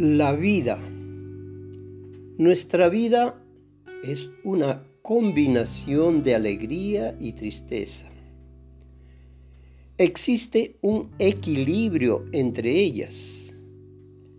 La 0.00 0.32
vida. 0.32 0.78
Nuestra 2.38 2.88
vida 2.88 3.42
es 4.04 4.30
una 4.44 4.84
combinación 5.02 6.22
de 6.22 6.36
alegría 6.36 7.16
y 7.18 7.32
tristeza. 7.32 8.06
Existe 9.96 10.76
un 10.82 11.10
equilibrio 11.18 12.26
entre 12.30 12.70
ellas. 12.78 13.52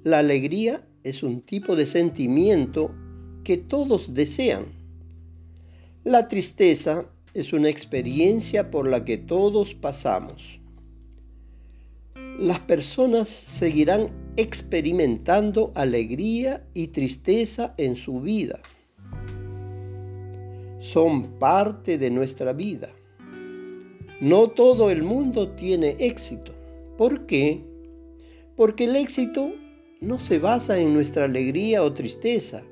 La 0.04 0.20
alegría 0.20 0.88
es 1.04 1.24
un 1.24 1.42
tipo 1.42 1.76
de 1.76 1.88
sentimiento 1.88 2.96
que 3.44 3.58
todos 3.58 4.14
desean. 4.14 4.68
La 6.06 6.30
tristeza 6.30 7.06
es 7.34 7.52
una 7.52 7.68
experiencia 7.68 8.72
por 8.72 8.88
la 8.88 9.04
que 9.04 9.18
todos 9.18 9.74
pasamos 9.76 10.60
las 12.40 12.60
personas 12.62 13.28
seguirán 13.28 14.12
experimentando 14.40 15.72
alegría 15.76 16.66
y 16.74 16.88
tristeza 16.88 17.74
en 17.78 17.96
su 17.96 18.22
vida. 18.22 18.60
Son 20.80 21.38
parte 21.40 21.98
de 21.98 22.10
nuestra 22.10 22.54
vida. 22.54 22.90
No 24.22 24.48
todo 24.48 24.92
el 24.92 25.04
mundo 25.04 25.50
tiene 25.50 25.98
éxito. 26.00 26.54
¿Por 26.98 27.26
qué? 27.26 27.66
Porque 28.56 28.86
el 28.86 28.96
éxito 28.96 29.52
no 30.00 30.20
se 30.20 30.40
basa 30.40 30.80
en 30.80 30.94
nuestra 30.94 31.26
alegría 31.26 31.84
o 31.84 31.94
tristeza. 31.94 32.64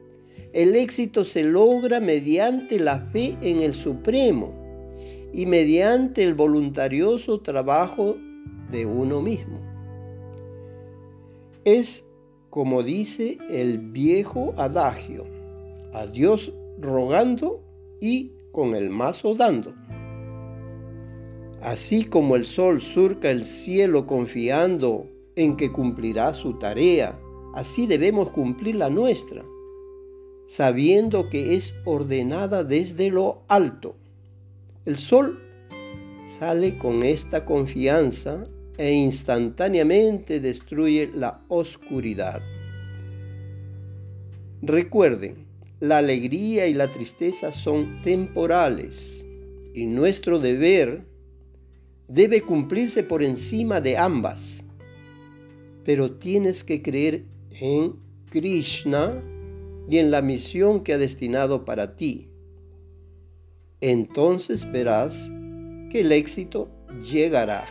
El 0.54 0.76
éxito 0.76 1.26
se 1.26 1.44
logra 1.44 2.00
mediante 2.00 2.80
la 2.80 3.00
fe 3.12 3.38
en 3.42 3.60
el 3.60 3.74
Supremo 3.74 4.54
y 5.34 5.46
mediante 5.46 6.24
el 6.24 6.34
voluntarioso 6.34 7.42
trabajo 7.42 8.16
de 8.72 8.86
uno 8.86 9.22
mismo. 9.22 9.67
Es 11.68 12.06
como 12.50 12.82
dice 12.82 13.40
el 13.50 13.78
viejo 13.78 14.54
adagio, 14.56 15.26
a 15.92 16.08
Dios 16.08 16.54
rogando 16.80 17.62
y 18.00 18.32
con 18.54 18.74
el 18.74 18.90
mazo 18.90 19.36
dando. 19.36 19.74
Así 21.62 22.06
como 22.06 22.38
el 22.38 22.46
sol 22.46 22.80
surca 22.80 23.32
el 23.32 23.44
cielo 23.44 24.08
confiando 24.08 25.10
en 25.36 25.58
que 25.58 25.74
cumplirá 25.74 26.34
su 26.34 26.54
tarea, 26.54 27.20
así 27.54 27.86
debemos 27.86 28.30
cumplir 28.30 28.76
la 28.76 28.90
nuestra, 28.90 29.44
sabiendo 30.46 31.28
que 31.28 31.56
es 31.56 31.76
ordenada 31.84 32.64
desde 32.64 33.10
lo 33.10 33.42
alto. 33.50 33.98
El 34.86 34.96
sol 34.96 35.44
sale 36.40 36.78
con 36.78 37.04
esta 37.04 37.44
confianza 37.44 38.46
e 38.78 38.92
instantáneamente 38.94 40.40
destruye 40.40 41.10
la 41.14 41.42
oscuridad. 41.48 42.42
Recuerden, 44.62 45.46
la 45.80 46.00
alegría 46.00 46.68
y 46.68 46.74
la 46.74 46.92
tristeza 46.92 47.52
son 47.52 48.02
temporales 48.02 49.24
y 49.74 49.86
nuestro 49.86 50.40
deber 50.40 51.06
debe 52.08 52.42
cumplirse 52.42 53.04
por 53.04 53.24
encima 53.24 53.82
de 53.82 53.98
ambas. 53.98 54.64
Pero 55.86 56.14
tienes 56.14 56.64
que 56.64 56.82
creer 56.82 57.26
en 57.62 57.94
Krishna 58.30 59.22
y 59.88 60.00
en 60.00 60.12
la 60.12 60.22
misión 60.22 60.84
que 60.84 60.94
ha 60.94 60.98
destinado 60.98 61.64
para 61.64 61.96
ti. 61.96 62.30
Entonces 63.80 64.70
verás 64.72 65.32
que 65.92 66.02
el 66.02 66.12
éxito 66.12 66.70
llegará. 67.02 67.66